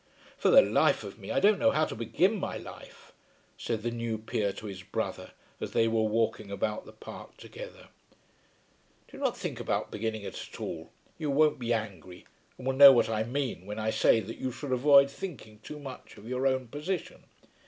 "For 0.35 0.49
the 0.49 0.63
life 0.63 1.03
of 1.03 1.19
me, 1.19 1.29
I 1.29 1.39
don't 1.39 1.59
know 1.59 1.69
how 1.69 1.85
to 1.85 1.93
begin 1.93 2.37
my 2.39 2.57
life," 2.57 3.11
said 3.55 3.83
the 3.83 3.91
new 3.91 4.17
peer 4.17 4.51
to 4.53 4.65
his 4.65 4.81
brother 4.81 5.29
as 5.59 5.73
they 5.73 5.87
were 5.87 6.01
walking 6.01 6.49
about 6.49 6.87
the 6.87 6.91
park 6.91 7.37
together. 7.37 7.89
"Do 9.11 9.19
not 9.19 9.37
think 9.37 9.59
about 9.59 9.91
beginning 9.91 10.23
it 10.23 10.33
at 10.33 10.59
all. 10.59 10.89
You 11.19 11.29
won't 11.29 11.59
be 11.59 11.71
angry, 11.71 12.25
and 12.57 12.65
will 12.65 12.73
know 12.73 12.91
what 12.91 13.09
I 13.09 13.21
mean, 13.23 13.67
when 13.67 13.77
I 13.77 13.91
say 13.91 14.19
that 14.21 14.39
you 14.39 14.51
should 14.51 14.71
avoid 14.71 15.11
thinking 15.11 15.59
too 15.61 15.77
much 15.77 16.17
of 16.17 16.27
your 16.27 16.47
own 16.47 16.69
position." 16.69 17.25